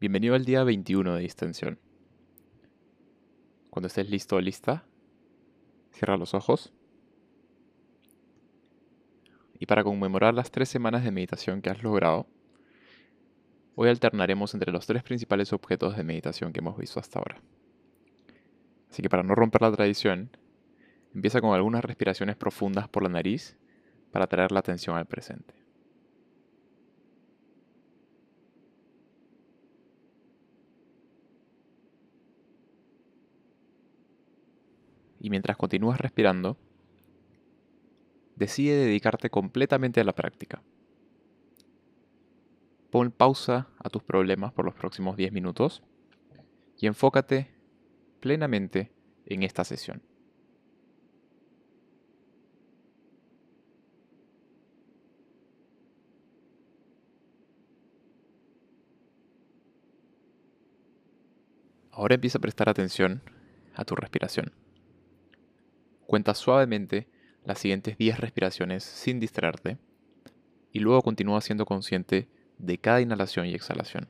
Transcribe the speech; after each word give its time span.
Bienvenido 0.00 0.34
al 0.34 0.44
día 0.44 0.64
21 0.64 1.14
de 1.14 1.20
distensión. 1.20 1.78
Cuando 3.70 3.86
estés 3.86 4.10
listo 4.10 4.34
o 4.36 4.40
lista, 4.40 4.84
cierra 5.92 6.16
los 6.16 6.34
ojos. 6.34 6.72
Y 9.60 9.66
para 9.66 9.84
conmemorar 9.84 10.34
las 10.34 10.50
tres 10.50 10.68
semanas 10.68 11.04
de 11.04 11.12
meditación 11.12 11.62
que 11.62 11.70
has 11.70 11.82
logrado, 11.84 12.26
hoy 13.76 13.88
alternaremos 13.88 14.52
entre 14.54 14.72
los 14.72 14.84
tres 14.84 15.04
principales 15.04 15.52
objetos 15.52 15.96
de 15.96 16.02
meditación 16.02 16.52
que 16.52 16.58
hemos 16.58 16.76
visto 16.76 16.98
hasta 16.98 17.20
ahora. 17.20 17.40
Así 18.90 19.00
que 19.00 19.08
para 19.08 19.22
no 19.22 19.36
romper 19.36 19.62
la 19.62 19.72
tradición, 19.72 20.36
empieza 21.14 21.40
con 21.40 21.54
algunas 21.54 21.84
respiraciones 21.84 22.34
profundas 22.34 22.88
por 22.88 23.04
la 23.04 23.10
nariz 23.10 23.56
para 24.10 24.26
traer 24.26 24.50
la 24.50 24.58
atención 24.58 24.96
al 24.96 25.06
presente. 25.06 25.63
Y 35.24 35.30
mientras 35.30 35.56
continúas 35.56 35.98
respirando, 35.98 36.58
decide 38.36 38.76
dedicarte 38.76 39.30
completamente 39.30 39.98
a 40.02 40.04
la 40.04 40.14
práctica. 40.14 40.62
Pon 42.90 43.10
pausa 43.10 43.68
a 43.78 43.88
tus 43.88 44.02
problemas 44.02 44.52
por 44.52 44.66
los 44.66 44.74
próximos 44.74 45.16
10 45.16 45.32
minutos 45.32 45.82
y 46.76 46.88
enfócate 46.88 47.48
plenamente 48.20 48.92
en 49.24 49.44
esta 49.44 49.64
sesión. 49.64 50.02
Ahora 61.92 62.16
empieza 62.16 62.36
a 62.36 62.42
prestar 62.42 62.68
atención 62.68 63.22
a 63.74 63.86
tu 63.86 63.94
respiración. 63.94 64.52
Cuenta 66.06 66.34
suavemente 66.34 67.08
las 67.44 67.58
siguientes 67.58 67.98
10 67.98 68.18
respiraciones 68.18 68.84
sin 68.84 69.20
distraerte 69.20 69.78
y 70.72 70.80
luego 70.80 71.02
continúa 71.02 71.40
siendo 71.40 71.66
consciente 71.66 72.28
de 72.58 72.78
cada 72.78 73.00
inhalación 73.00 73.46
y 73.46 73.54
exhalación. 73.54 74.08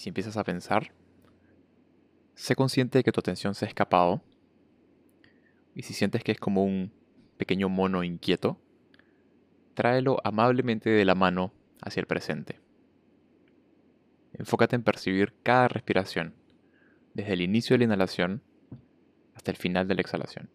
Si 0.00 0.08
empiezas 0.08 0.38
a 0.38 0.44
pensar, 0.44 0.92
sé 2.34 2.56
consciente 2.56 2.96
de 2.96 3.04
que 3.04 3.12
tu 3.12 3.20
atención 3.20 3.54
se 3.54 3.66
ha 3.66 3.68
escapado. 3.68 4.22
Y 5.74 5.82
si 5.82 5.92
sientes 5.92 6.24
que 6.24 6.32
es 6.32 6.40
como 6.40 6.64
un 6.64 6.90
pequeño 7.36 7.68
mono 7.68 8.02
inquieto, 8.02 8.58
tráelo 9.74 10.16
amablemente 10.24 10.88
de 10.88 11.04
la 11.04 11.14
mano 11.14 11.52
hacia 11.82 12.00
el 12.00 12.06
presente. 12.06 12.58
Enfócate 14.32 14.74
en 14.74 14.84
percibir 14.84 15.34
cada 15.42 15.68
respiración, 15.68 16.32
desde 17.12 17.34
el 17.34 17.42
inicio 17.42 17.74
de 17.74 17.80
la 17.80 17.84
inhalación 17.84 18.42
hasta 19.34 19.50
el 19.50 19.58
final 19.58 19.86
de 19.86 19.96
la 19.96 20.00
exhalación. 20.00 20.48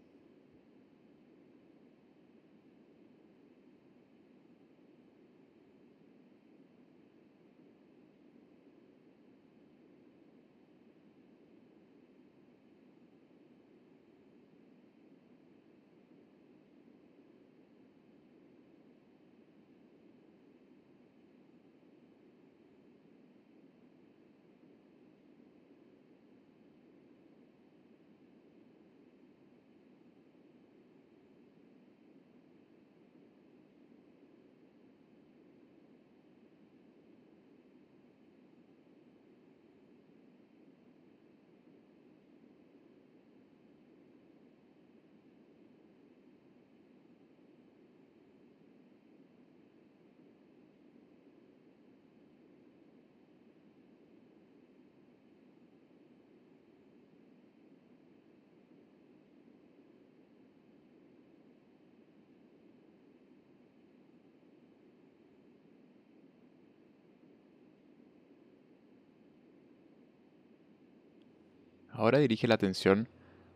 Ahora 71.97 72.19
dirige 72.19 72.45
la 72.49 72.55
atención 72.55 73.07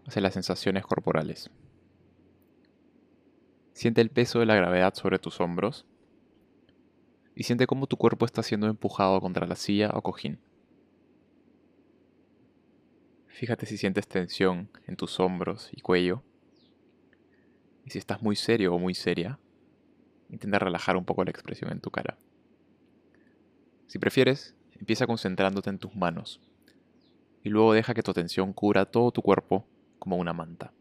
hacia 0.08 0.22
las 0.22 0.34
sensaciones 0.34 0.86
corporales. 0.86 1.52
Siente 3.74 4.00
el 4.00 4.10
peso 4.12 4.40
de 4.40 4.46
la 4.46 4.56
gravedad 4.56 4.94
sobre 4.94 5.20
tus 5.20 5.42
hombros 5.42 5.86
y 7.36 7.44
siente 7.44 7.68
cómo 7.68 7.88
tu 7.88 7.98
cuerpo 7.98 8.26
está 8.26 8.42
siendo 8.42 8.68
empujado 8.68 9.20
contra 9.20 9.46
la 9.46 9.58
silla 9.58 9.92
o 9.94 10.02
cojín. 10.02 10.40
Fíjate 13.28 13.66
si 13.66 13.78
sientes 13.78 14.08
tensión 14.08 14.70
en 14.88 14.96
tus 14.96 15.20
hombros 15.20 15.70
y 15.74 15.82
cuello. 15.82 16.24
Y 17.86 17.90
si 17.90 17.98
estás 17.98 18.22
muy 18.22 18.38
serio 18.38 18.74
o 18.74 18.80
muy 18.80 18.96
seria, 18.96 19.38
intenta 20.30 20.60
relajar 20.60 20.96
un 20.96 21.04
poco 21.04 21.26
la 21.26 21.32
expresión 21.32 21.72
en 21.74 21.82
tu 21.82 21.92
cara. 21.92 22.18
Si 23.88 24.00
prefieres, 24.00 24.56
empieza 24.80 25.08
concentrándote 25.08 25.70
en 25.70 25.80
tus 25.80 25.94
manos 25.94 26.40
y 27.50 27.52
luego 27.52 27.74
deja 27.74 27.96
que 27.96 28.04
tu 28.04 28.12
atención 28.12 28.54
cubra 28.54 28.86
todo 28.86 29.10
tu 29.10 29.24
cuerpo 29.24 29.66
como 29.98 30.18
una 30.18 30.34
manta. 30.34 30.72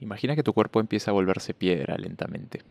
Imagina 0.00 0.36
que 0.36 0.42
tu 0.42 0.52
cuerpo 0.52 0.80
empieza 0.80 1.10
a 1.10 1.14
volverse 1.14 1.54
piedra 1.54 1.96
lentamente. 1.98 2.62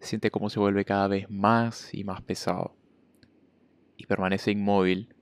Siente 0.00 0.30
cómo 0.30 0.48
se 0.48 0.58
vuelve 0.58 0.84
cada 0.84 1.06
vez 1.06 1.28
más 1.30 1.92
y 1.92 2.02
más 2.04 2.22
pesado 2.22 2.74
y 3.96 4.06
permanece 4.06 4.50
inmóvil 4.50 5.14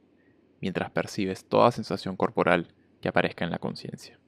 mientras 0.60 0.90
percibes 0.90 1.44
toda 1.44 1.72
sensación 1.72 2.16
corporal 2.16 2.68
que 3.00 3.08
aparezca 3.08 3.44
en 3.44 3.50
la 3.50 3.58
conciencia. 3.58 4.19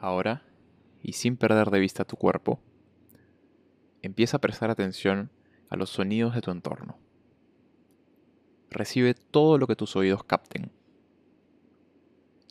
Ahora, 0.00 0.42
y 1.02 1.12
sin 1.12 1.36
perder 1.36 1.70
de 1.70 1.78
vista 1.78 2.06
tu 2.06 2.16
cuerpo, 2.16 2.58
empieza 4.00 4.38
a 4.38 4.40
prestar 4.40 4.70
atención 4.70 5.30
a 5.68 5.76
los 5.76 5.90
sonidos 5.90 6.34
de 6.34 6.40
tu 6.40 6.50
entorno. 6.50 6.98
Recibe 8.70 9.12
todo 9.12 9.58
lo 9.58 9.66
que 9.66 9.76
tus 9.76 9.96
oídos 9.96 10.24
capten. 10.24 10.72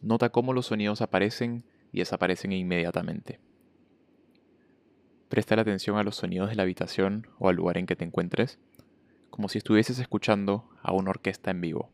Nota 0.03 0.29
cómo 0.29 0.53
los 0.53 0.67
sonidos 0.67 1.01
aparecen 1.01 1.63
y 1.91 1.99
desaparecen 1.99 2.51
inmediatamente. 2.51 3.39
Presta 5.27 5.59
atención 5.59 5.97
a 5.97 6.03
los 6.03 6.17
sonidos 6.17 6.49
de 6.49 6.55
la 6.55 6.63
habitación 6.63 7.27
o 7.39 7.49
al 7.49 7.55
lugar 7.55 7.79
en 7.79 7.87
que 7.87 7.95
te 7.95 8.05
encuentres, 8.05 8.59
como 9.31 9.49
si 9.49 9.57
estuvieses 9.57 9.97
escuchando 9.97 10.69
a 10.83 10.93
una 10.93 11.09
orquesta 11.09 11.49
en 11.49 11.61
vivo. 11.61 11.91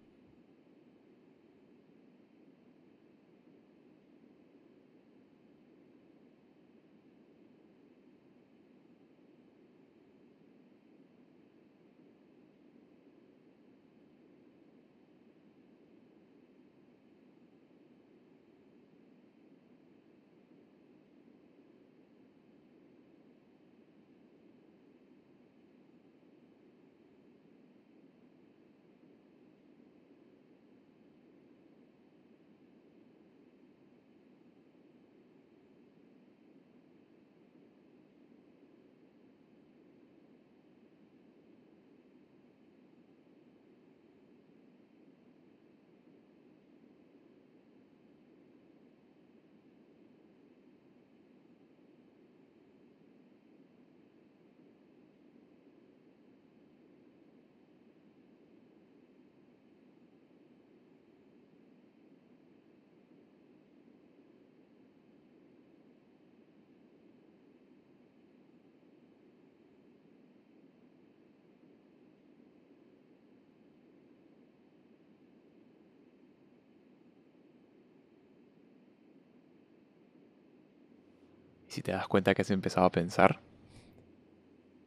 Si 81.76 81.82
te 81.82 81.92
das 81.92 82.08
cuenta 82.08 82.34
que 82.34 82.42
has 82.42 82.52
empezado 82.52 82.86
a 82.86 82.92
pensar, 82.92 83.42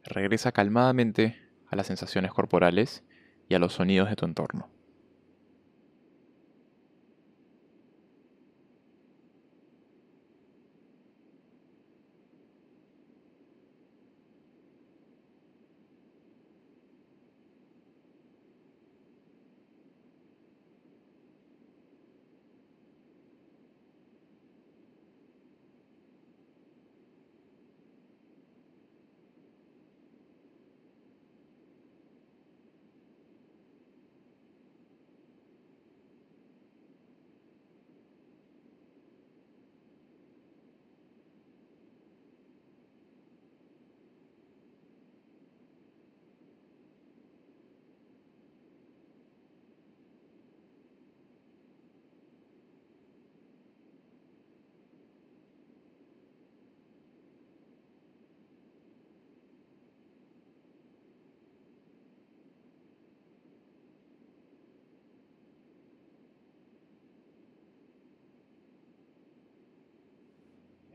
regresa 0.03 0.51
calmadamente 0.51 1.39
a 1.67 1.75
las 1.75 1.85
sensaciones 1.85 2.31
corporales 2.31 3.03
y 3.47 3.53
a 3.53 3.59
los 3.59 3.73
sonidos 3.73 4.09
de 4.09 4.15
tu 4.15 4.25
entorno. 4.25 4.71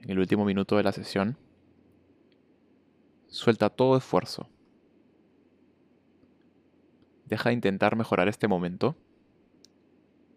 En 0.04 0.11
el 0.11 0.18
último 0.18 0.44
minuto 0.44 0.76
de 0.76 0.82
la 0.82 0.92
sesión, 0.92 1.38
suelta 3.26 3.70
todo 3.70 3.96
esfuerzo. 3.96 4.49
Deja 7.25 7.49
de 7.49 7.54
intentar 7.54 7.96
mejorar 7.96 8.28
este 8.28 8.49
momento 8.49 8.96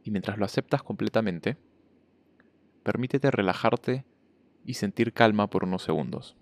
y 0.04 0.12
mientras 0.12 0.38
lo 0.38 0.46
aceptas 0.46 0.84
completamente, 0.84 1.58
permítete 2.84 3.30
relajarte 3.30 4.06
y 4.64 4.76
sentir 4.76 5.12
calma 5.12 5.50
por 5.50 5.66
unos 5.66 5.84
segundos. 5.84 6.38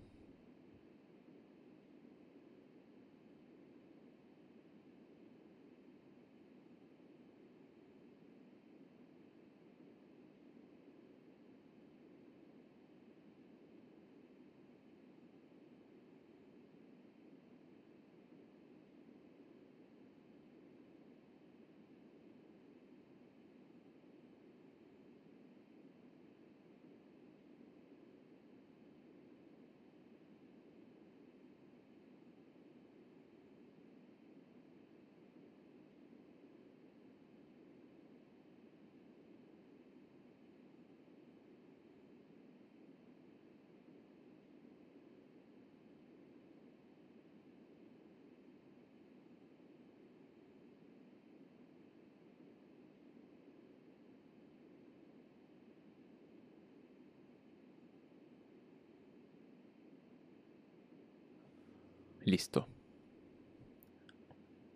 Listo. 62.26 62.66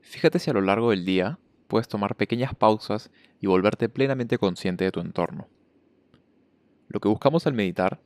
Fíjate 0.03 0.39
si 0.39 0.51
a 0.51 0.53
lo 0.53 0.61
largo 0.61 0.91
del 0.91 1.05
día 1.05 1.41
puedes 1.67 1.89
tomar 1.89 2.15
pequeñas 2.15 2.55
pausas 2.55 3.11
y 3.41 3.49
volverte 3.49 3.89
plenamente 3.89 4.39
consciente 4.39 4.85
de 4.85 4.93
tu 4.93 5.01
entorno. 5.01 5.49
Lo 6.87 7.01
que 7.01 7.09
buscamos 7.09 7.49
al 7.49 7.55
meditar 7.55 8.01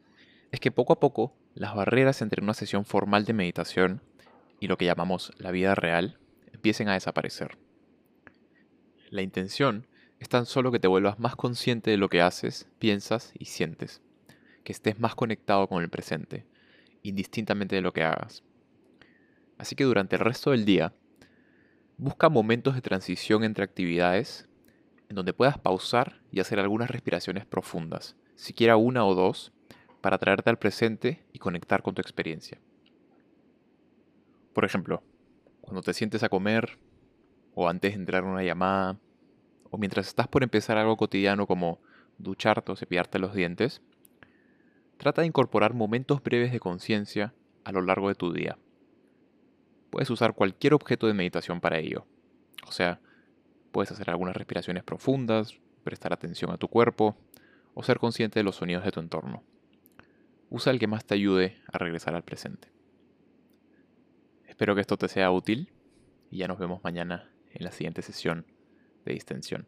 es 0.51 0.61
que 0.61 0.71
poco 0.71 0.95
a 0.95 0.99
poco 0.99 1.37
las 1.53 1.75
barreras 1.75 2.23
entre 2.23 2.43
una 2.43 2.55
sesión 2.55 2.87
formal 2.87 3.27
de 3.27 3.35
meditación 3.35 4.01
y 4.61 4.67
lo 4.67 4.79
que 4.79 4.87
llamamos 4.87 5.31
la 5.37 5.51
vida 5.51 5.75
real 5.75 6.19
empiecen 6.51 6.89
a 6.89 6.95
desaparecer. 6.95 7.59
La 9.11 9.21
intención 9.21 9.87
es 10.21 10.31
tan 10.31 10.47
solo 10.47 10.73
que 10.73 10.81
te 10.81 10.89
vuelvas 10.89 11.19
más 11.19 11.37
consciente 11.37 11.91
de 11.91 11.99
lo 11.99 12.09
que 12.09 12.23
haces, 12.23 12.67
piensas 12.79 13.35
y 13.39 13.45
sientes, 13.45 14.01
que 14.65 14.73
estés 14.73 14.99
más 15.01 15.15
conectado 15.15 15.69
con 15.69 15.83
el 15.83 15.91
presente, 15.91 16.47
indistintamente 17.03 17.77
de 17.77 17.83
lo 17.83 17.93
que 17.93 18.05
hagas. 18.05 18.43
Así 19.59 19.77
que 19.77 19.85
durante 19.85 20.17
el 20.17 20.21
resto 20.21 20.51
del 20.51 20.65
día, 20.65 20.93
busca 21.97 22.29
momentos 22.29 22.75
de 22.75 22.81
transición 22.81 23.45
entre 23.45 23.65
actividades 23.65 24.49
en 25.09 25.17
donde 25.17 25.33
puedas 25.33 25.59
pausar 25.59 26.23
y 26.33 26.41
hacer 26.41 26.59
algunas 26.59 26.91
respiraciones 26.91 27.47
profundas, 27.47 28.17
siquiera 28.35 28.77
una 28.77 29.07
o 29.07 29.15
dos, 29.15 29.53
para 30.01 30.19
traerte 30.19 30.51
al 30.51 30.59
presente 30.59 31.25
y 31.33 31.39
conectar 31.39 31.83
con 31.83 31.95
tu 31.95 32.01
experiencia. 32.01 32.61
Por 34.53 34.65
ejemplo, 34.65 35.03
cuando 35.61 35.83
te 35.83 35.95
sientes 35.95 36.23
a 36.23 36.29
comer, 36.29 36.79
o 37.55 37.69
antes 37.69 37.93
de 37.93 38.01
entrar 38.01 38.25
en 38.25 38.31
una 38.31 38.43
llamada, 38.43 38.99
o 39.71 39.79
mientras 39.79 40.07
estás 40.07 40.29
por 40.29 40.43
empezar 40.43 40.77
algo 40.77 40.97
cotidiano 40.97 41.47
como 41.47 41.81
ducharte 42.19 42.73
o 42.73 42.77
cepillarte 42.77 43.19
los 43.19 43.35
dientes, 43.35 43.83
trata 44.97 45.23
de 45.23 45.29
incorporar 45.29 45.75
momentos 45.75 46.23
breves 46.23 46.53
de 46.53 46.61
conciencia 46.61 47.35
a 47.65 47.73
lo 47.73 47.83
largo 47.83 48.09
de 48.09 48.15
tu 48.15 48.33
día 48.33 48.59
puedes 49.95 50.11
usar 50.11 50.35
cualquier 50.35 50.75
objeto 50.75 51.07
de 51.07 51.15
meditación 51.15 51.61
para 51.61 51.79
ello. 51.79 52.05
O 52.67 52.73
sea, 52.73 52.99
puedes 53.71 53.93
hacer 53.93 54.11
algunas 54.11 54.35
respiraciones 54.35 54.83
profundas, 54.83 55.61
prestar 55.85 56.13
atención 56.13 56.51
a 56.51 56.57
tu 56.57 56.67
cuerpo 56.67 57.17
o 57.75 57.85
ser 57.85 58.01
consciente 58.01 58.41
de 58.41 58.43
los 58.43 58.57
sonidos 58.57 58.85
de 58.85 58.91
tu 58.91 58.99
entorno. 58.99 59.45
Usa 60.51 60.73
el 60.73 60.81
que 60.81 60.89
más 60.89 61.05
te 61.05 61.15
ayude 61.15 61.59
a 61.73 61.79
regresar 61.79 62.17
al 62.17 62.25
presente. 62.25 62.73
Espero 64.49 64.75
que 64.75 64.81
esto 64.81 64.97
te 64.97 65.07
sea 65.07 65.31
útil 65.31 65.73
y 66.29 66.39
ya 66.39 66.49
nos 66.49 66.59
vemos 66.59 66.83
mañana 66.83 67.31
en 67.53 67.65
la 67.65 67.71
siguiente 67.71 68.03
sesión 68.03 68.47
de 69.05 69.13
distensión. 69.13 69.65